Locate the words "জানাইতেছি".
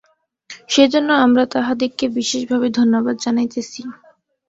3.19-3.81